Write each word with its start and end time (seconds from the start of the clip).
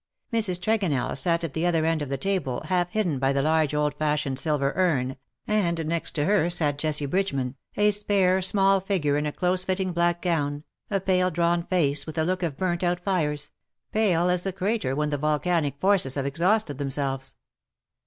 Mrs. 0.33 0.59
Tregonell 0.59 1.15
sat 1.15 1.43
at 1.43 1.53
the 1.53 1.67
other 1.67 1.85
end 1.85 2.01
of 2.01 2.09
the 2.09 2.17
table, 2.17 2.63
half 2.65 2.89
hidden 2.89 3.19
by 3.19 3.31
the 3.31 3.43
large 3.43 3.75
old 3.75 3.93
fashioned 3.93 4.39
silver 4.39 4.73
urn, 4.75 5.15
and 5.45 5.85
next 5.85 6.17
her 6.17 6.49
sat 6.49 6.79
Jessie 6.79 7.05
Bridgeman, 7.05 7.55
a 7.77 7.91
spare 7.91 8.41
small 8.41 8.79
figure 8.79 9.15
in 9.15 9.27
a 9.27 9.31
close 9.31 9.63
fitting 9.63 9.91
black 9.93 10.19
gown_, 10.19 10.63
a 10.89 10.99
pale 10.99 11.29
drawn 11.29 11.61
face 11.67 12.07
with 12.07 12.15
DUEL 12.15 12.23
OR 12.23 12.25
MURDER? 12.25 12.29
45 12.29 12.29
a 12.29 12.31
look 12.31 12.51
of 12.53 12.57
burnt 12.57 12.83
out 12.83 12.99
fires— 13.01 13.51
pale 13.93 14.27
as 14.29 14.41
the 14.41 14.51
crater 14.51 14.95
when 14.95 15.11
the 15.11 15.19
volcanic 15.19 15.79
forces 15.79 16.15
have 16.15 16.25
exhausted 16.25 16.79
themselves. 16.79 17.35